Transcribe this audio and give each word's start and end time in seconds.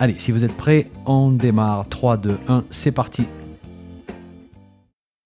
Allez, 0.00 0.16
si 0.16 0.30
vous 0.30 0.44
êtes 0.44 0.56
prêts, 0.56 0.86
on 1.06 1.32
démarre. 1.32 1.88
3, 1.88 2.18
2, 2.18 2.38
1, 2.46 2.64
c'est 2.70 2.92
parti. 2.92 3.24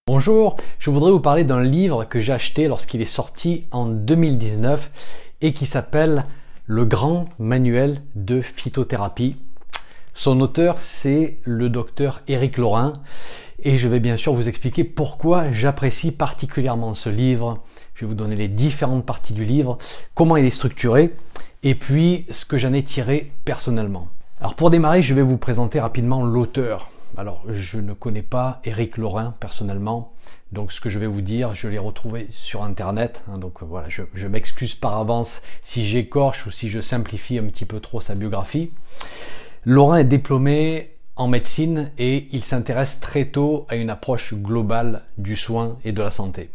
Bonjour, 0.07 0.57
je 0.79 0.89
voudrais 0.89 1.11
vous 1.11 1.21
parler 1.21 1.45
d'un 1.45 1.63
livre 1.63 2.07
que 2.07 2.21
j'ai 2.21 2.33
acheté 2.33 2.69
lorsqu'il 2.69 3.03
est 3.03 3.05
sorti 3.05 3.66
en 3.71 3.87
2019 3.87 4.91
et 5.43 5.53
qui 5.53 5.66
s'appelle 5.66 6.25
Le 6.65 6.87
grand 6.87 7.27
manuel 7.39 8.01
de 8.15 8.41
phytothérapie. 8.41 9.37
Son 10.15 10.41
auteur, 10.41 10.80
c'est 10.80 11.37
le 11.45 11.69
docteur 11.69 12.23
Éric 12.27 12.57
Laurin 12.57 12.95
et 13.63 13.77
je 13.77 13.89
vais 13.89 14.01
bien 14.01 14.16
sûr 14.16 14.33
vous 14.33 14.49
expliquer 14.49 14.85
pourquoi 14.85 15.52
j'apprécie 15.52 16.13
particulièrement 16.13 16.95
ce 16.95 17.11
livre. 17.11 17.63
Je 17.95 18.07
vais 18.07 18.09
vous 18.09 18.15
donner 18.15 18.37
les 18.37 18.49
différentes 18.49 19.05
parties 19.05 19.35
du 19.35 19.45
livre, 19.45 19.77
comment 20.15 20.39
il 20.39 20.47
est 20.47 20.51
structuré 20.51 21.13
et 21.63 21.75
puis 21.75 22.25
ce 22.30 22.47
que 22.47 22.57
j'en 22.57 22.73
ai 22.73 22.83
tiré 22.83 23.33
personnellement. 23.45 24.09
Alors 24.42 24.56
pour 24.56 24.70
démarrer, 24.70 25.02
je 25.02 25.14
vais 25.14 25.23
vous 25.23 25.37
présenter 25.37 25.78
rapidement 25.78 26.24
l'auteur. 26.24 26.91
Alors 27.16 27.45
je 27.48 27.78
ne 27.78 27.92
connais 27.92 28.23
pas 28.23 28.60
Éric 28.65 28.96
Laurin 28.96 29.37
personnellement, 29.38 30.15
donc 30.51 30.73
ce 30.73 30.80
que 30.80 30.88
je 30.88 30.98
vais 30.98 31.06
vous 31.06 31.20
dire, 31.20 31.52
je 31.55 31.68
l'ai 31.68 31.79
retrouvé 31.79 32.26
sur 32.30 32.65
internet. 32.65 33.23
Hein, 33.30 33.38
donc 33.38 33.62
voilà, 33.62 33.88
je, 33.88 34.02
je 34.15 34.26
m'excuse 34.26 34.74
par 34.74 34.99
avance 34.99 35.43
si 35.62 35.87
j'écorche 35.87 36.45
ou 36.45 36.51
si 36.51 36.71
je 36.71 36.80
simplifie 36.80 37.38
un 37.38 37.46
petit 37.46 37.66
peu 37.66 37.79
trop 37.79 38.01
sa 38.01 38.16
biographie. 38.16 38.73
Laurin 39.65 39.99
est 39.99 40.04
diplômé 40.04 40.90
en 41.15 41.29
médecine 41.29 41.93
et 41.96 42.27
il 42.32 42.43
s'intéresse 42.43 42.99
très 42.99 43.27
tôt 43.27 43.65
à 43.68 43.77
une 43.77 43.90
approche 43.90 44.34
globale 44.34 45.02
du 45.18 45.37
soin 45.37 45.79
et 45.84 45.93
de 45.93 46.02
la 46.02 46.10
santé. 46.10 46.51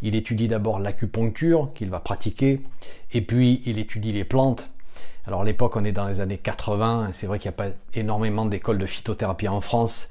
Il 0.00 0.14
étudie 0.14 0.48
d'abord 0.48 0.78
l'acupuncture 0.78 1.72
qu'il 1.74 1.90
va 1.90 2.00
pratiquer 2.00 2.62
et 3.12 3.20
puis 3.20 3.60
il 3.66 3.78
étudie 3.78 4.12
les 4.12 4.24
plantes 4.24 4.70
alors 5.28 5.42
à 5.42 5.44
l'époque, 5.44 5.76
on 5.76 5.84
est 5.84 5.92
dans 5.92 6.06
les 6.06 6.20
années 6.20 6.38
80, 6.38 7.10
c'est 7.12 7.26
vrai 7.26 7.38
qu'il 7.38 7.50
n'y 7.50 7.54
a 7.54 7.58
pas 7.64 7.70
énormément 7.92 8.46
d'écoles 8.46 8.78
de 8.78 8.86
phytothérapie 8.86 9.48
en 9.48 9.60
France, 9.60 10.08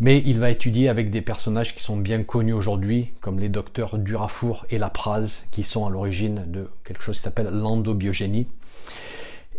mais 0.00 0.22
il 0.26 0.38
va 0.38 0.50
étudier 0.50 0.88
avec 0.88 1.10
des 1.10 1.22
personnages 1.22 1.74
qui 1.74 1.82
sont 1.82 1.96
bien 1.96 2.22
connus 2.24 2.52
aujourd'hui, 2.52 3.12
comme 3.20 3.38
les 3.38 3.48
docteurs 3.48 3.96
Durafour 3.96 4.66
et 4.68 4.76
Lapraz, 4.76 5.44
qui 5.50 5.62
sont 5.62 5.86
à 5.86 5.90
l'origine 5.90 6.44
de 6.46 6.70
quelque 6.84 7.02
chose 7.02 7.16
qui 7.16 7.22
s'appelle 7.22 7.48
l'endobiogénie. 7.50 8.48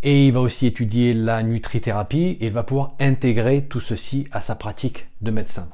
Et 0.04 0.28
il 0.28 0.34
va 0.34 0.42
aussi 0.42 0.68
étudier 0.68 1.14
la 1.14 1.42
nutrithérapie 1.42 2.38
et 2.40 2.48
il 2.48 2.52
va 2.52 2.64
pouvoir 2.64 2.94
intégrer 3.00 3.66
tout 3.66 3.80
ceci 3.80 4.28
à 4.32 4.42
sa 4.42 4.56
pratique 4.56 5.08
de 5.22 5.32
médecin. 5.32 5.70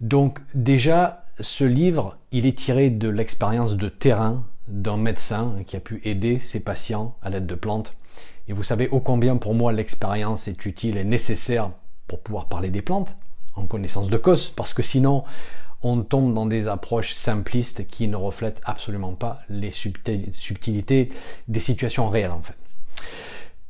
Donc 0.00 0.40
déjà, 0.54 1.24
ce 1.40 1.64
livre, 1.64 2.18
il 2.32 2.46
est 2.46 2.58
tiré 2.58 2.90
de 2.90 3.08
l'expérience 3.08 3.76
de 3.76 3.88
terrain 3.88 4.44
d'un 4.68 4.96
médecin 4.96 5.56
qui 5.66 5.76
a 5.76 5.80
pu 5.80 6.00
aider 6.04 6.38
ses 6.38 6.60
patients 6.60 7.16
à 7.22 7.30
l'aide 7.30 7.46
de 7.46 7.54
plantes 7.54 7.94
et 8.48 8.52
vous 8.52 8.62
savez 8.62 8.88
ô 8.90 9.00
combien 9.00 9.36
pour 9.36 9.54
moi 9.54 9.72
l'expérience 9.72 10.48
est 10.48 10.66
utile 10.66 10.96
et 10.96 11.04
nécessaire 11.04 11.70
pour 12.06 12.20
pouvoir 12.20 12.46
parler 12.46 12.70
des 12.70 12.82
plantes 12.82 13.16
en 13.56 13.66
connaissance 13.66 14.08
de 14.08 14.16
cause, 14.16 14.50
parce 14.50 14.74
que 14.74 14.82
sinon 14.82 15.24
on 15.82 16.02
tombe 16.02 16.34
dans 16.34 16.46
des 16.46 16.66
approches 16.66 17.12
simplistes 17.12 17.86
qui 17.86 18.08
ne 18.08 18.16
reflètent 18.16 18.60
absolument 18.64 19.14
pas 19.14 19.40
les 19.48 19.70
subtilités 19.70 21.10
des 21.46 21.60
situations 21.60 22.08
réelles 22.08 22.32
en 22.32 22.42
fait. 22.42 22.56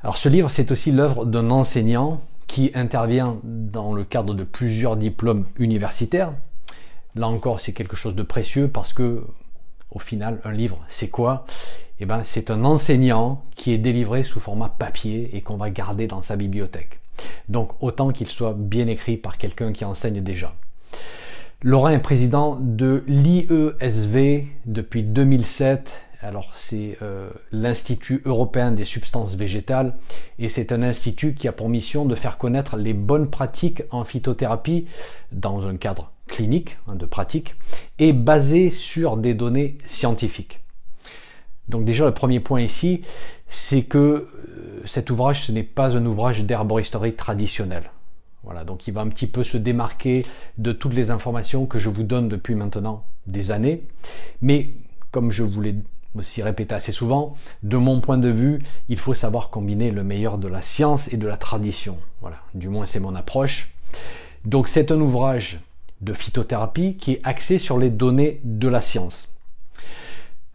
Alors 0.03 0.16
ce 0.16 0.28
livre, 0.28 0.50
c'est 0.50 0.71
aussi 0.71 0.93
l'œuvre 0.93 1.25
d'un 1.25 1.50
enseignant 1.50 2.21
qui 2.47 2.71
intervient 2.75 3.38
dans 3.43 3.94
le 3.94 4.04
cadre 4.04 4.34
de 4.34 4.44
plusieurs 4.44 4.97
diplômes 4.97 5.47
universitaires. 5.59 6.32
Là 7.15 7.27
encore, 7.27 7.60
c'est 7.60 7.72
quelque 7.72 7.97
chose 7.97 8.15
de 8.15 8.22
précieux 8.22 8.69
parce 8.69 8.93
que 8.93 9.25
au 9.91 9.99
final, 9.99 10.41
un 10.45 10.53
livre, 10.53 10.84
c'est 10.89 11.09
quoi? 11.09 11.47
Eh 12.00 12.06
ben, 12.06 12.22
c'est 12.25 12.50
un 12.50 12.65
enseignant 12.65 13.45
qui 13.55 13.72
est 13.72 13.78
délivré 13.78 14.25
sous 14.25 14.41
format 14.41 14.69
papier 14.69 15.31
et 15.34 15.43
qu'on 15.43 15.56
va 15.56 15.71
garder 15.71 16.06
dans 16.06 16.22
sa 16.22 16.37
bibliothèque. 16.37 17.00
Donc 17.49 17.71
autant 17.81 18.11
qu'il 18.11 18.28
soit 18.28 18.55
bien 18.56 18.89
écrit 18.89 19.17
par 19.17 19.39
quelqu'un 19.39 19.72
qui 19.72 19.84
enseigne 19.84 20.21
déjà. 20.21 20.53
Laurent 21.62 21.89
est 21.89 22.00
président 22.00 22.59
de 22.61 23.05
l'IESV 23.06 24.47
depuis 24.67 25.03
2007. 25.03 26.03
Alors 26.21 26.51
c'est 26.55 26.99
euh, 27.03 27.31
l'Institut 27.53 28.22
européen 28.25 28.72
des 28.72 28.84
substances 28.84 29.37
végétales 29.37 29.95
et 30.39 30.49
c'est 30.49 30.72
un 30.72 30.83
institut 30.83 31.34
qui 31.34 31.49
a 31.49 31.53
pour 31.53 31.69
mission 31.69 32.06
de 32.06 32.15
faire 32.15 32.39
connaître 32.39 32.77
les 32.77 32.95
bonnes 32.95 33.31
pratiques 33.31 33.83
en 33.91 34.05
phytothérapie 34.05 34.87
dans 35.33 35.66
un 35.66 35.77
cadre 35.77 36.12
clinique 36.27 36.78
hein, 36.89 36.97
de 36.97 37.06
pratique 37.06 37.55
et 37.99 38.12
basé 38.12 38.71
sur 38.71 39.16
des 39.16 39.34
données 39.34 39.78
scientifiques. 39.84 40.60
Donc 41.69 41.84
déjà 41.84 42.05
le 42.05 42.15
premier 42.15 42.41
point 42.41 42.60
ici, 42.60 43.03
c'est 43.50 43.82
que 43.82 43.99
euh, 43.99 44.82
cet 44.84 45.10
ouvrage, 45.10 45.44
ce 45.44 45.53
n'est 45.53 45.62
pas 45.62 45.97
un 45.97 46.04
ouvrage 46.04 46.44
d'herboristerie 46.44 47.15
traditionnel. 47.15 47.91
Voilà, 48.43 48.65
donc 48.65 48.87
il 48.87 48.93
va 48.93 49.00
un 49.00 49.09
petit 49.09 49.27
peu 49.27 49.43
se 49.43 49.56
démarquer 49.56 50.27
de 50.59 50.72
toutes 50.72 50.93
les 50.93 51.10
informations 51.10 51.65
que 51.65 51.78
je 51.78 51.88
vous 51.88 52.03
donne 52.03 52.28
depuis 52.28 52.54
maintenant 52.54 53.04
des 53.27 53.50
années. 53.50 53.83
Mais 54.43 54.71
comme 55.10 55.31
je 55.31 55.44
vous 55.44 55.62
l'ai 55.62 55.77
aussi 56.15 56.43
répété 56.43 56.75
assez 56.75 56.93
souvent, 56.93 57.34
de 57.62 57.77
mon 57.78 58.00
point 58.00 58.19
de 58.19 58.28
vue, 58.28 58.60
il 58.88 58.99
faut 58.99 59.15
savoir 59.15 59.49
combiner 59.49 59.91
le 59.91 60.04
meilleur 60.04 60.37
de 60.37 60.49
la 60.49 60.60
science 60.60 61.10
et 61.12 61.16
de 61.16 61.27
la 61.27 61.38
tradition. 61.38 61.97
Voilà, 62.21 62.37
du 62.53 62.69
moins 62.69 62.84
c'est 62.84 63.00
mon 63.00 63.15
approche. 63.15 63.71
Donc 64.44 64.69
c'est 64.69 64.93
un 64.93 65.00
ouvrage 65.00 65.59
de 66.04 66.12
phytothérapie 66.12 66.97
qui 66.97 67.12
est 67.12 67.20
axé 67.25 67.59
sur 67.59 67.78
les 67.78 67.91
données 67.91 68.41
de 68.44 68.69
la 68.69 68.81
science. 68.81 69.28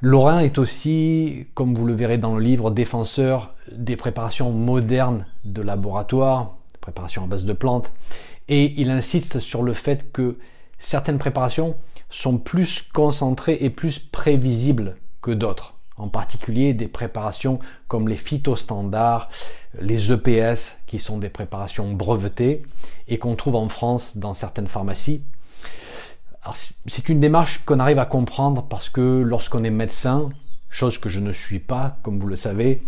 Laurent 0.01 0.39
est 0.39 0.57
aussi, 0.57 1.47
comme 1.55 1.75
vous 1.75 1.85
le 1.85 1.93
verrez 1.93 2.17
dans 2.17 2.35
le 2.35 2.41
livre, 2.41 2.71
défenseur 2.71 3.53
des 3.69 3.97
préparations 3.97 4.51
modernes 4.51 5.25
de 5.43 5.61
laboratoire, 5.61 6.55
préparations 6.79 7.25
à 7.25 7.27
base 7.27 7.43
de 7.43 7.51
plantes, 7.51 7.91
et 8.47 8.79
il 8.79 8.89
insiste 8.91 9.39
sur 9.39 9.61
le 9.61 9.73
fait 9.73 10.11
que 10.13 10.37
certaines 10.79 11.17
préparations 11.17 11.75
sont 12.09 12.37
plus 12.37 12.81
concentrées 12.93 13.57
et 13.59 13.69
plus 13.69 13.99
prévisibles 13.99 14.95
que 15.21 15.31
d'autres, 15.31 15.75
en 15.97 16.07
particulier 16.07 16.73
des 16.73 16.87
préparations 16.87 17.59
comme 17.89 18.07
les 18.07 18.15
phytostandards, 18.15 19.29
les 19.81 20.11
EPS, 20.11 20.77
qui 20.87 20.97
sont 20.97 21.17
des 21.17 21.29
préparations 21.29 21.91
brevetées 21.91 22.63
et 23.09 23.17
qu'on 23.17 23.35
trouve 23.35 23.55
en 23.55 23.67
France 23.69 24.17
dans 24.17 24.33
certaines 24.33 24.67
pharmacies, 24.67 25.21
c'est 26.85 27.09
une 27.09 27.19
démarche 27.19 27.61
qu'on 27.65 27.79
arrive 27.79 27.99
à 27.99 28.05
comprendre 28.05 28.63
parce 28.63 28.89
que 28.89 29.21
lorsqu'on 29.21 29.63
est 29.63 29.69
médecin, 29.69 30.29
chose 30.69 30.97
que 30.97 31.09
je 31.09 31.19
ne 31.19 31.31
suis 31.31 31.59
pas, 31.59 31.97
comme 32.03 32.19
vous 32.19 32.27
le 32.27 32.35
savez, 32.35 32.81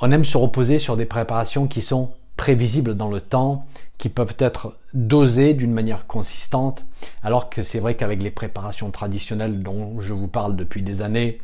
on 0.00 0.10
aime 0.12 0.24
se 0.24 0.36
reposer 0.36 0.78
sur 0.78 0.96
des 0.96 1.06
préparations 1.06 1.66
qui 1.66 1.80
sont 1.80 2.10
prévisibles 2.36 2.96
dans 2.96 3.08
le 3.08 3.20
temps, 3.20 3.66
qui 3.98 4.08
peuvent 4.08 4.36
être 4.38 4.76
dosées 4.92 5.54
d'une 5.54 5.72
manière 5.72 6.06
consistante, 6.06 6.84
alors 7.22 7.48
que 7.48 7.62
c'est 7.62 7.78
vrai 7.78 7.94
qu'avec 7.94 8.22
les 8.22 8.30
préparations 8.30 8.90
traditionnelles 8.90 9.62
dont 9.62 10.00
je 10.00 10.12
vous 10.12 10.28
parle 10.28 10.54
depuis 10.54 10.82
des 10.82 11.00
années, 11.00 11.40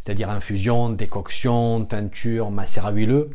c'est-à-dire 0.00 0.30
infusion, 0.30 0.90
décoction, 0.90 1.84
teinture, 1.84 2.50
macérat 2.50 2.92
huileux, 2.92 3.30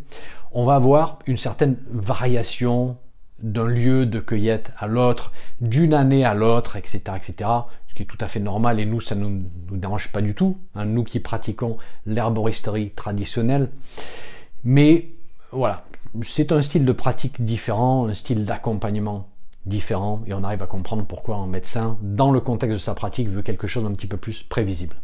on 0.54 0.66
va 0.66 0.76
avoir 0.76 1.20
une 1.28 1.38
certaine 1.38 1.78
variation 1.92 2.98
d'un 3.44 3.66
lieu 3.66 4.06
de 4.06 4.20
cueillette 4.20 4.72
à 4.78 4.88
l'autre, 4.88 5.32
d'une 5.62 5.94
année 5.94 6.26
à 6.26 6.34
l'autre, 6.34 6.78
etc., 6.78 7.02
etc. 7.16 7.50
Ce 7.88 7.94
qui 7.94 8.04
est 8.04 8.08
tout 8.08 8.18
à 8.22 8.28
fait 8.28 8.40
normal 8.40 8.80
et 8.80 8.86
nous, 8.86 9.02
ça 9.02 9.14
ne 9.14 9.26
nous, 9.26 9.44
dérange 9.72 10.12
pas 10.12 10.22
du 10.22 10.34
tout, 10.34 10.58
hein, 10.74 10.86
nous 10.86 11.04
qui 11.04 11.20
pratiquons 11.20 11.78
l'herboristerie 12.08 12.90
traditionnelle. 12.90 13.70
Mais 14.64 15.10
voilà, 15.52 15.84
c'est 16.24 16.52
un 16.52 16.62
style 16.62 16.86
de 16.86 16.94
pratique 16.94 17.44
différent, 17.44 18.08
un 18.08 18.14
style 18.14 18.46
d'accompagnement 18.46 19.30
différent 19.66 20.24
et 20.26 20.34
on 20.34 20.44
arrive 20.44 20.64
à 20.64 20.68
comprendre 20.68 21.06
pourquoi 21.06 21.36
un 21.36 21.48
médecin, 21.48 21.98
dans 22.02 22.32
le 22.32 22.40
contexte 22.40 22.74
de 22.74 22.82
sa 22.82 22.96
pratique, 22.96 23.30
veut 23.30 23.42
quelque 23.42 23.68
chose 23.68 23.84
d'un 23.84 23.94
petit 23.94 24.08
peu 24.08 24.18
plus 24.18 24.44
prévisible. 24.44 24.96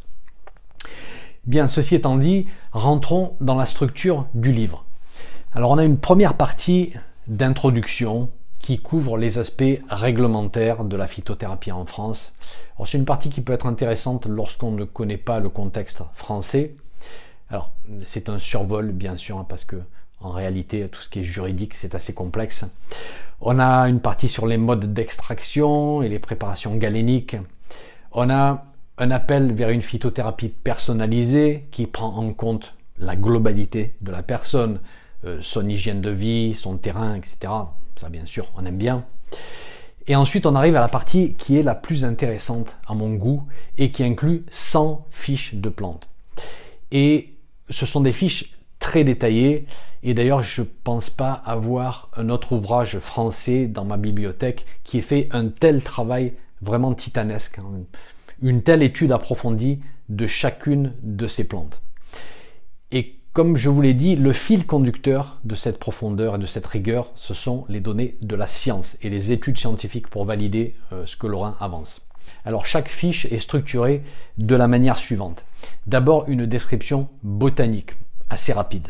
Bien, 1.46 1.68
ceci 1.68 1.96
étant 1.96 2.18
dit, 2.18 2.48
rentrons 2.72 3.36
dans 3.42 3.56
la 3.56 3.66
structure 3.66 4.28
du 4.34 4.52
livre. 4.52 4.86
Alors 5.54 5.72
on 5.72 5.78
a 5.78 5.84
une 5.84 5.98
première 5.98 6.36
partie 6.36 6.94
d'introduction 7.28 8.30
qui 8.60 8.80
couvre 8.80 9.18
les 9.18 9.38
aspects 9.38 9.80
réglementaires 9.90 10.84
de 10.84 10.96
la 10.96 11.08
phytothérapie 11.08 11.72
en 11.72 11.86
France. 11.86 12.34
C'est 12.86 12.98
une 12.98 13.06
partie 13.06 13.30
qui 13.30 13.42
peut 13.42 13.54
être 13.54 13.66
intéressante 13.66 14.26
lorsqu'on 14.26 14.72
ne 14.72 14.84
connaît 14.84 15.18
pas 15.18 15.40
le 15.40 15.50
contexte 15.50 16.04
français. 16.14 16.76
Alors, 17.50 17.72
c'est 18.04 18.30
un 18.30 18.40
survol, 18.40 18.92
bien 18.92 19.18
sûr, 19.18 19.38
hein, 19.38 19.46
parce 19.48 19.66
que 19.66 19.78
En 20.22 20.32
réalité, 20.32 20.90
tout 20.90 21.00
ce 21.00 21.08
qui 21.08 21.22
est 21.22 21.24
juridique, 21.24 21.74
c'est 21.76 21.96
assez 21.96 22.14
complexe. 22.14 22.66
On 23.40 23.58
a 23.58 23.88
une 23.88 24.02
partie 24.02 24.28
sur 24.28 24.48
les 24.48 24.58
modes 24.58 24.94
d'extraction 24.94 26.02
et 26.02 26.10
les 26.10 26.20
préparations 26.20 26.76
galéniques. 26.76 27.38
On 28.12 28.30
a 28.30 28.66
un 28.98 29.12
appel 29.12 29.54
vers 29.54 29.70
une 29.70 29.82
phytothérapie 29.82 30.50
personnalisée 30.50 31.68
qui 31.72 31.88
prend 31.88 32.18
en 32.18 32.34
compte 32.34 32.74
la 32.98 33.16
globalité 33.16 33.94
de 34.02 34.12
la 34.12 34.22
personne, 34.22 34.82
euh, 35.24 35.38
son 35.42 35.68
hygiène 35.70 36.02
de 36.02 36.10
vie, 36.10 36.54
son 36.54 36.76
terrain, 36.76 37.16
etc. 37.16 37.54
Ça, 38.00 38.08
bien 38.08 38.26
sûr, 38.26 38.48
on 38.56 38.66
aime 38.66 38.78
bien. 38.78 39.04
Et 40.08 40.16
ensuite, 40.16 40.46
on 40.46 40.56
arrive 40.56 40.78
à 40.78 40.80
la 40.80 40.88
partie 40.88 41.34
qui 41.34 41.58
est 41.58 41.64
la 41.64 41.76
plus 41.76 42.06
intéressante 42.06 42.78
à 42.88 42.94
mon 42.94 43.14
goût 43.16 43.44
et 43.78 43.92
qui 43.92 44.06
inclut 44.06 44.46
100 44.52 45.06
fiches 45.10 45.54
de 45.56 45.68
plantes. 45.68 46.08
Et 46.94 47.34
ce 47.70 47.86
sont 47.86 48.00
des 48.00 48.14
fiches 48.14 48.58
très 48.80 49.04
détaillées. 49.04 49.66
Et 50.02 50.14
d'ailleurs, 50.14 50.44
je 50.44 50.62
ne 50.62 50.68
pense 50.86 51.10
pas 51.10 51.34
avoir 51.34 52.10
un 52.16 52.30
autre 52.30 52.54
ouvrage 52.54 53.00
français 53.00 53.68
dans 53.68 53.84
ma 53.84 53.98
bibliothèque 53.98 54.66
qui 54.86 55.00
ait 55.00 55.02
fait 55.02 55.28
un 55.32 55.50
tel 55.50 55.84
travail 55.84 56.32
vraiment 56.62 56.94
titanesque. 56.94 57.60
Hein. 57.60 57.82
Une 58.42 58.64
telle 58.64 58.82
étude 58.82 59.12
approfondie 59.12 59.82
de 60.08 60.26
chacune 60.26 60.94
de 61.04 61.28
ces 61.28 61.46
plantes. 61.46 61.82
Comme 63.40 63.56
je 63.56 63.70
vous 63.70 63.80
l'ai 63.82 63.94
dit, 63.94 64.18
le 64.18 64.34
fil 64.34 64.68
conducteur 64.68 65.40
de 65.46 65.56
cette 65.56 65.80
profondeur 65.80 66.36
et 66.36 66.40
de 66.40 66.46
cette 66.46 66.68
rigueur, 66.68 67.10
ce 67.16 67.34
sont 67.34 67.64
les 67.70 67.80
données 67.80 68.18
de 68.22 68.36
la 68.36 68.48
science 68.48 68.98
et 69.02 69.10
les 69.10 69.32
études 69.32 69.58
scientifiques 69.58 70.10
pour 70.10 70.26
valider 70.26 70.76
euh, 70.92 71.06
ce 71.06 71.16
que 71.16 71.26
Laurent 71.26 71.56
avance. 71.62 72.02
Alors 72.44 72.66
chaque 72.66 72.90
fiche 72.90 73.28
est 73.32 73.40
structurée 73.40 74.04
de 74.40 74.56
la 74.58 74.68
manière 74.68 74.98
suivante. 74.98 75.46
D'abord 75.88 76.28
une 76.28 76.48
description 76.48 77.08
botanique, 77.24 77.94
assez 78.30 78.52
rapide. 78.52 78.90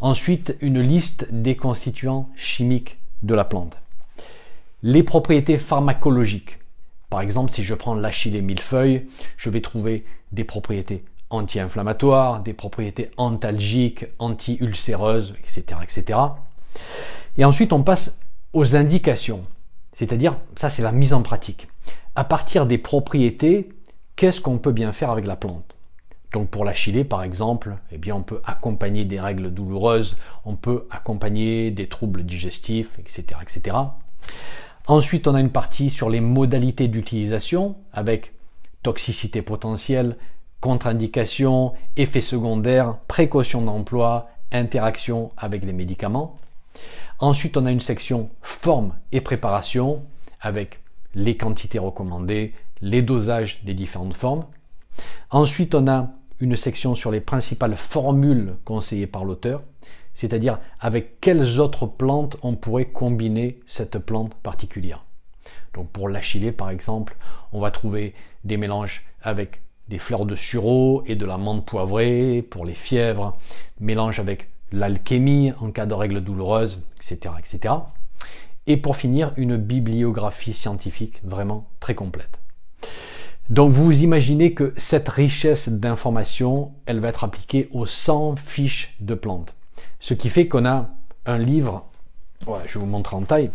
Ensuite 0.00 0.56
une 0.62 0.80
liste 0.80 1.26
des 1.30 1.54
constituants 1.54 2.30
chimiques 2.36 2.96
de 3.22 3.34
la 3.34 3.44
plante. 3.44 3.76
Les 4.82 5.02
propriétés 5.02 5.58
pharmacologiques. 5.58 6.58
Par 7.10 7.20
exemple, 7.20 7.52
si 7.52 7.62
je 7.62 7.74
prends 7.74 7.94
l'achillée 7.94 8.40
millefeuille, 8.40 9.04
je 9.36 9.50
vais 9.50 9.60
trouver 9.60 10.06
des 10.32 10.44
propriétés 10.44 11.04
anti-inflammatoires, 11.30 12.40
des 12.40 12.52
propriétés 12.52 13.10
antalgiques, 13.16 14.06
anti-ulcéreuses, 14.18 15.34
etc., 15.38 15.64
etc. 15.82 16.18
Et 17.36 17.44
ensuite, 17.44 17.72
on 17.72 17.82
passe 17.82 18.18
aux 18.52 18.76
indications. 18.76 19.44
C'est-à-dire, 19.94 20.36
ça 20.56 20.70
c'est 20.70 20.82
la 20.82 20.92
mise 20.92 21.12
en 21.12 21.22
pratique. 21.22 21.68
À 22.14 22.24
partir 22.24 22.66
des 22.66 22.78
propriétés, 22.78 23.68
qu'est-ce 24.16 24.40
qu'on 24.40 24.58
peut 24.58 24.72
bien 24.72 24.92
faire 24.92 25.10
avec 25.10 25.26
la 25.26 25.36
plante? 25.36 25.74
Donc 26.32 26.50
pour 26.50 26.64
l'achillée, 26.64 27.04
par 27.04 27.22
exemple, 27.22 27.76
eh 27.92 27.98
bien, 27.98 28.16
on 28.16 28.22
peut 28.22 28.40
accompagner 28.44 29.04
des 29.04 29.20
règles 29.20 29.52
douloureuses, 29.52 30.16
on 30.44 30.56
peut 30.56 30.86
accompagner 30.90 31.70
des 31.70 31.88
troubles 31.88 32.24
digestifs, 32.24 32.98
etc., 32.98 33.24
etc. 33.40 33.76
Ensuite, 34.86 35.28
on 35.28 35.34
a 35.34 35.40
une 35.40 35.50
partie 35.50 35.90
sur 35.90 36.10
les 36.10 36.20
modalités 36.20 36.88
d'utilisation 36.88 37.76
avec 37.92 38.32
toxicité 38.82 39.42
potentielle, 39.42 40.16
contre-indications, 40.64 41.74
effets 41.98 42.22
secondaires, 42.22 42.96
précautions 43.06 43.60
d'emploi, 43.60 44.30
interaction 44.50 45.30
avec 45.36 45.62
les 45.62 45.74
médicaments. 45.74 46.38
Ensuite, 47.18 47.58
on 47.58 47.66
a 47.66 47.70
une 47.70 47.82
section 47.82 48.30
forme 48.40 48.94
et 49.12 49.20
préparation 49.20 50.06
avec 50.40 50.80
les 51.14 51.36
quantités 51.36 51.78
recommandées, 51.78 52.54
les 52.80 53.02
dosages 53.02 53.62
des 53.64 53.74
différentes 53.74 54.14
formes. 54.14 54.46
Ensuite, 55.28 55.74
on 55.74 55.86
a 55.86 56.08
une 56.40 56.56
section 56.56 56.94
sur 56.94 57.10
les 57.10 57.20
principales 57.20 57.76
formules 57.76 58.54
conseillées 58.64 59.06
par 59.06 59.26
l'auteur, 59.26 59.62
c'est-à-dire 60.14 60.58
avec 60.80 61.20
quelles 61.20 61.60
autres 61.60 61.84
plantes 61.84 62.38
on 62.40 62.54
pourrait 62.54 62.86
combiner 62.86 63.60
cette 63.66 63.98
plante 63.98 64.32
particulière. 64.36 65.04
Donc 65.74 65.90
pour 65.90 66.08
l'achillée 66.08 66.52
par 66.52 66.70
exemple, 66.70 67.16
on 67.52 67.60
va 67.60 67.70
trouver 67.70 68.14
des 68.44 68.56
mélanges 68.56 69.02
avec 69.20 69.60
des 69.88 69.98
fleurs 69.98 70.26
de 70.26 70.34
sureau 70.34 71.02
et 71.06 71.14
de 71.14 71.26
la 71.26 71.38
menthe 71.38 71.66
poivrée 71.66 72.42
pour 72.48 72.64
les 72.64 72.74
fièvres, 72.74 73.36
mélange 73.80 74.18
avec 74.18 74.48
l'alchémie 74.72 75.52
en 75.60 75.70
cas 75.70 75.86
de 75.86 75.94
règles 75.94 76.20
douloureuses, 76.20 76.86
etc., 76.96 77.34
etc. 77.38 77.74
Et 78.66 78.76
pour 78.76 78.96
finir, 78.96 79.32
une 79.36 79.56
bibliographie 79.56 80.54
scientifique 80.54 81.20
vraiment 81.22 81.66
très 81.80 81.94
complète. 81.94 82.38
Donc 83.50 83.74
vous 83.74 84.02
imaginez 84.02 84.54
que 84.54 84.72
cette 84.78 85.08
richesse 85.08 85.68
d'informations, 85.68 86.72
elle 86.86 87.00
va 87.00 87.08
être 87.08 87.24
appliquée 87.24 87.68
aux 87.72 87.84
100 87.84 88.36
fiches 88.36 88.94
de 89.00 89.14
plantes. 89.14 89.54
Ce 90.00 90.14
qui 90.14 90.30
fait 90.30 90.48
qu'on 90.48 90.64
a 90.64 90.88
un 91.26 91.38
livre, 91.38 91.86
voilà, 92.46 92.66
je 92.66 92.78
vous 92.78 92.86
montre 92.86 93.14
en 93.14 93.22
taille, 93.22 93.50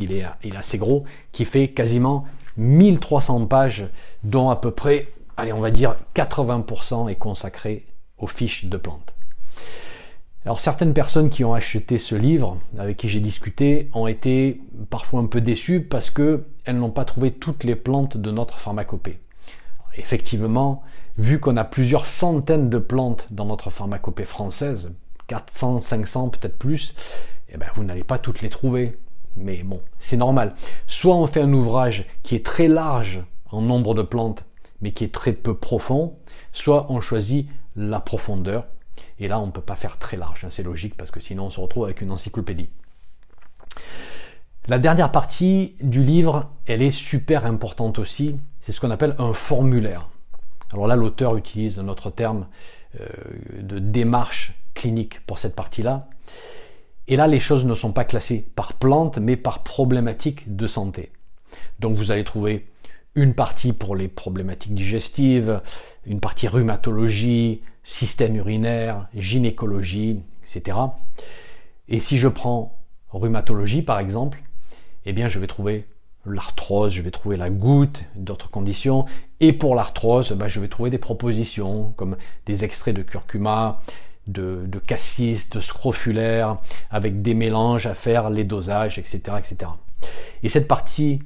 il 0.00 0.12
est, 0.12 0.24
il 0.42 0.54
est 0.54 0.58
assez 0.58 0.78
gros, 0.78 1.04
qui 1.32 1.44
fait 1.44 1.68
quasiment 1.68 2.24
1300 2.56 3.46
pages, 3.46 3.86
dont 4.22 4.48
à 4.48 4.56
peu 4.56 4.70
près 4.70 5.08
allez, 5.36 5.52
on 5.52 5.60
va 5.60 5.70
dire 5.70 5.96
80% 6.14 7.08
est 7.10 7.16
consacré 7.16 7.86
aux 8.18 8.26
fiches 8.26 8.66
de 8.66 8.76
plantes. 8.76 9.14
Alors 10.44 10.60
certaines 10.60 10.92
personnes 10.92 11.30
qui 11.30 11.42
ont 11.44 11.54
acheté 11.54 11.96
ce 11.96 12.14
livre, 12.14 12.58
avec 12.78 12.98
qui 12.98 13.08
j'ai 13.08 13.20
discuté, 13.20 13.88
ont 13.94 14.06
été 14.06 14.60
parfois 14.90 15.20
un 15.20 15.26
peu 15.26 15.40
déçues 15.40 15.80
parce 15.80 16.10
qu'elles 16.10 16.44
n'ont 16.66 16.90
pas 16.90 17.06
trouvé 17.06 17.32
toutes 17.32 17.64
les 17.64 17.76
plantes 17.76 18.18
de 18.18 18.30
notre 18.30 18.58
pharmacopée. 18.58 19.18
Effectivement, 19.96 20.82
vu 21.16 21.40
qu'on 21.40 21.56
a 21.56 21.64
plusieurs 21.64 22.04
centaines 22.04 22.68
de 22.68 22.78
plantes 22.78 23.28
dans 23.30 23.46
notre 23.46 23.70
pharmacopée 23.70 24.24
française, 24.24 24.92
400, 25.28 25.80
500, 25.80 26.28
peut-être 26.30 26.58
plus, 26.58 26.94
eh 27.48 27.56
ben, 27.56 27.68
vous 27.74 27.84
n'allez 27.84 28.04
pas 28.04 28.18
toutes 28.18 28.42
les 28.42 28.50
trouver. 28.50 28.98
Mais 29.36 29.62
bon, 29.62 29.80
c'est 29.98 30.16
normal. 30.16 30.54
Soit 30.86 31.14
on 31.16 31.26
fait 31.26 31.40
un 31.40 31.52
ouvrage 31.52 32.04
qui 32.22 32.34
est 32.34 32.44
très 32.44 32.68
large 32.68 33.22
en 33.50 33.62
nombre 33.62 33.94
de 33.94 34.02
plantes 34.02 34.44
mais 34.84 34.92
qui 34.92 35.02
est 35.02 35.12
très 35.12 35.32
peu 35.32 35.54
profond, 35.56 36.18
soit 36.52 36.92
on 36.92 37.00
choisit 37.00 37.48
la 37.74 38.00
profondeur, 38.00 38.66
et 39.18 39.28
là 39.28 39.40
on 39.40 39.46
ne 39.46 39.50
peut 39.50 39.62
pas 39.62 39.76
faire 39.76 39.98
très 39.98 40.18
large, 40.18 40.44
hein, 40.44 40.48
c'est 40.50 40.62
logique, 40.62 40.94
parce 40.94 41.10
que 41.10 41.20
sinon 41.20 41.46
on 41.46 41.50
se 41.50 41.58
retrouve 41.58 41.84
avec 41.84 42.02
une 42.02 42.10
encyclopédie. 42.10 42.68
La 44.68 44.78
dernière 44.78 45.10
partie 45.10 45.74
du 45.80 46.04
livre, 46.04 46.50
elle 46.66 46.82
est 46.82 46.90
super 46.90 47.46
importante 47.46 47.98
aussi, 47.98 48.36
c'est 48.60 48.72
ce 48.72 48.80
qu'on 48.80 48.90
appelle 48.90 49.14
un 49.18 49.32
formulaire. 49.32 50.10
Alors 50.70 50.86
là, 50.86 50.96
l'auteur 50.96 51.36
utilise 51.36 51.78
un 51.78 51.88
autre 51.88 52.10
terme 52.10 52.46
euh, 53.00 53.06
de 53.62 53.78
démarche 53.78 54.52
clinique 54.74 55.20
pour 55.26 55.38
cette 55.38 55.54
partie-là. 55.54 56.08
Et 57.08 57.16
là, 57.16 57.26
les 57.26 57.40
choses 57.40 57.64
ne 57.64 57.74
sont 57.74 57.92
pas 57.92 58.04
classées 58.04 58.46
par 58.54 58.74
plante, 58.74 59.16
mais 59.16 59.36
par 59.36 59.62
problématique 59.62 60.54
de 60.56 60.66
santé. 60.66 61.10
Donc 61.78 61.96
vous 61.96 62.10
allez 62.10 62.24
trouver 62.24 62.66
une 63.14 63.34
partie 63.34 63.72
pour 63.72 63.96
les 63.96 64.08
problématiques 64.08 64.74
digestives, 64.74 65.60
une 66.06 66.20
partie 66.20 66.48
rhumatologie, 66.48 67.62
système 67.84 68.36
urinaire, 68.36 69.08
gynécologie, 69.14 70.20
etc. 70.42 70.78
Et 71.88 72.00
si 72.00 72.18
je 72.18 72.28
prends 72.28 72.78
rhumatologie 73.10 73.82
par 73.82 73.98
exemple, 73.98 74.42
eh 75.06 75.12
bien 75.12 75.28
je 75.28 75.38
vais 75.38 75.46
trouver 75.46 75.86
l'arthrose, 76.26 76.92
je 76.92 77.02
vais 77.02 77.10
trouver 77.10 77.36
la 77.36 77.50
goutte, 77.50 78.04
d'autres 78.14 78.50
conditions. 78.50 79.04
Et 79.40 79.52
pour 79.52 79.74
l'arthrose, 79.74 80.32
ben, 80.32 80.48
je 80.48 80.60
vais 80.60 80.68
trouver 80.68 80.90
des 80.90 80.98
propositions 80.98 81.92
comme 81.96 82.16
des 82.46 82.64
extraits 82.64 82.94
de 82.94 83.02
curcuma, 83.02 83.82
de, 84.26 84.64
de 84.66 84.78
cassis, 84.78 85.50
de 85.50 85.60
scrofulaire, 85.60 86.56
avec 86.90 87.20
des 87.20 87.34
mélanges 87.34 87.86
à 87.86 87.94
faire, 87.94 88.30
les 88.30 88.44
dosages, 88.44 88.98
etc., 88.98 89.20
etc. 89.38 89.70
Et 90.42 90.48
cette 90.48 90.66
partie 90.66 91.20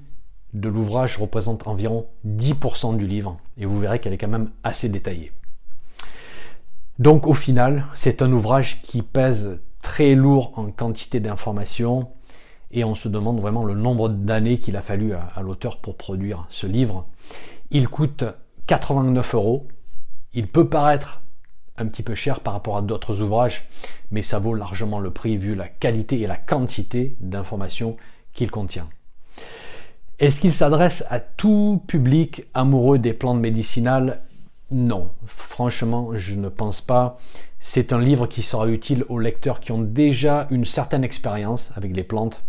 de 0.54 0.68
l'ouvrage 0.68 1.18
représente 1.18 1.66
environ 1.66 2.06
10% 2.26 2.96
du 2.96 3.06
livre 3.06 3.38
et 3.56 3.66
vous 3.66 3.78
verrez 3.80 3.98
qu'elle 3.98 4.12
est 4.12 4.18
quand 4.18 4.28
même 4.28 4.50
assez 4.64 4.88
détaillée. 4.88 5.32
Donc 6.98 7.26
au 7.26 7.34
final, 7.34 7.86
c'est 7.94 8.22
un 8.22 8.32
ouvrage 8.32 8.82
qui 8.82 9.02
pèse 9.02 9.60
très 9.82 10.14
lourd 10.14 10.52
en 10.56 10.70
quantité 10.70 11.20
d'informations 11.20 12.10
et 12.70 12.84
on 12.84 12.94
se 12.94 13.08
demande 13.08 13.40
vraiment 13.40 13.64
le 13.64 13.74
nombre 13.74 14.08
d'années 14.08 14.58
qu'il 14.58 14.76
a 14.76 14.82
fallu 14.82 15.12
à, 15.14 15.40
l'auteur 15.42 15.78
pour 15.78 15.96
produire 15.96 16.46
ce 16.50 16.66
livre. 16.66 17.06
Il 17.70 17.88
coûte 17.88 18.24
89 18.66 19.34
euros. 19.34 19.68
Il 20.34 20.48
peut 20.48 20.68
paraître 20.68 21.22
un 21.76 21.86
petit 21.86 22.02
peu 22.02 22.14
cher 22.14 22.40
par 22.40 22.52
rapport 22.52 22.76
à 22.76 22.82
d'autres 22.82 23.22
ouvrages, 23.22 23.66
mais 24.10 24.22
ça 24.22 24.38
vaut 24.38 24.54
largement 24.54 24.98
le 24.98 25.10
prix 25.10 25.36
vu 25.36 25.54
la 25.54 25.68
qualité 25.68 26.20
et 26.20 26.26
la 26.26 26.36
quantité 26.36 27.16
d'informations 27.20 27.96
qu'il 28.32 28.50
contient. 28.50 28.88
Est-ce 30.20 30.40
qu'il 30.40 30.52
s'adresse 30.52 31.04
à 31.10 31.20
tout 31.20 31.80
public 31.86 32.42
amoureux 32.52 32.98
des 32.98 33.12
plantes 33.12 33.38
médicinales? 33.38 34.20
Non, 34.72 35.10
franchement, 35.26 36.10
je 36.16 36.34
ne 36.34 36.48
pense 36.48 36.80
pas. 36.80 37.20
C'est 37.60 37.92
un 37.92 38.00
livre 38.00 38.26
qui 38.26 38.42
sera 38.42 38.66
utile 38.66 39.04
aux 39.08 39.20
lecteurs 39.20 39.60
qui 39.60 39.70
ont 39.70 39.80
déjà 39.80 40.48
une 40.50 40.64
certaine 40.64 41.04
expérience 41.04 41.70
avec 41.76 41.94
les 41.94 42.02
plantes. 42.02 42.42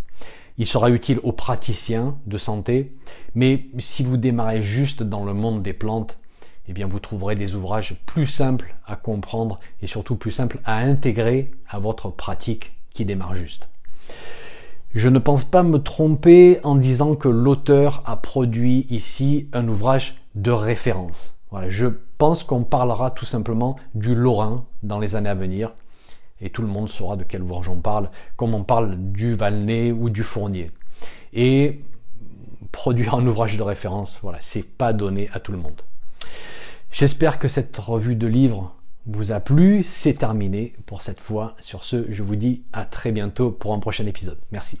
Il 0.58 0.66
sera 0.66 0.90
utile 0.90 1.20
aux 1.22 1.30
praticiens 1.30 2.18
de 2.26 2.38
santé, 2.38 2.92
mais 3.36 3.66
si 3.78 4.02
vous 4.02 4.16
démarrez 4.16 4.62
juste 4.62 5.04
dans 5.04 5.24
le 5.24 5.32
monde 5.32 5.62
des 5.62 5.72
plantes, 5.72 6.18
eh 6.66 6.72
bien 6.72 6.88
vous 6.88 6.98
trouverez 6.98 7.36
des 7.36 7.54
ouvrages 7.54 7.94
plus 8.04 8.26
simples 8.26 8.74
à 8.84 8.96
comprendre 8.96 9.60
et 9.80 9.86
surtout 9.86 10.16
plus 10.16 10.32
simples 10.32 10.58
à 10.64 10.78
intégrer 10.78 11.52
à 11.68 11.78
votre 11.78 12.10
pratique 12.10 12.72
qui 12.92 13.04
démarre 13.04 13.36
juste. 13.36 13.68
Je 14.94 15.08
ne 15.08 15.20
pense 15.20 15.44
pas 15.44 15.62
me 15.62 15.78
tromper 15.78 16.58
en 16.64 16.74
disant 16.74 17.14
que 17.14 17.28
l'auteur 17.28 18.02
a 18.06 18.16
produit 18.16 18.86
ici 18.90 19.48
un 19.52 19.68
ouvrage 19.68 20.16
de 20.34 20.50
référence. 20.50 21.36
Voilà, 21.50 21.70
je 21.70 21.86
pense 22.18 22.42
qu'on 22.42 22.64
parlera 22.64 23.12
tout 23.12 23.24
simplement 23.24 23.76
du 23.94 24.16
Lorrain 24.16 24.64
dans 24.82 24.98
les 24.98 25.14
années 25.14 25.28
à 25.28 25.34
venir 25.34 25.72
et 26.40 26.50
tout 26.50 26.62
le 26.62 26.68
monde 26.68 26.88
saura 26.88 27.16
de 27.16 27.22
quel 27.22 27.42
ouvrage 27.42 27.68
on 27.68 27.80
parle, 27.80 28.10
comme 28.36 28.54
on 28.54 28.64
parle 28.64 28.96
du 28.96 29.34
Valnet 29.34 29.92
ou 29.92 30.10
du 30.10 30.24
Fournier. 30.24 30.72
Et 31.32 31.80
produire 32.72 33.14
un 33.14 33.26
ouvrage 33.26 33.56
de 33.56 33.62
référence, 33.62 34.18
voilà, 34.22 34.38
c'est 34.40 34.76
pas 34.76 34.92
donné 34.92 35.28
à 35.32 35.38
tout 35.38 35.52
le 35.52 35.58
monde. 35.58 35.82
J'espère 36.90 37.38
que 37.38 37.46
cette 37.46 37.76
revue 37.76 38.16
de 38.16 38.26
livres 38.26 38.74
vous 39.06 39.32
a 39.32 39.40
plu. 39.40 39.82
C'est 39.82 40.14
terminé 40.14 40.74
pour 40.86 41.02
cette 41.02 41.20
fois. 41.20 41.56
Sur 41.60 41.84
ce, 41.84 42.10
je 42.10 42.22
vous 42.22 42.36
dis 42.36 42.62
à 42.72 42.84
très 42.84 43.12
bientôt 43.12 43.50
pour 43.50 43.74
un 43.74 43.78
prochain 43.78 44.06
épisode. 44.06 44.38
Merci. 44.52 44.80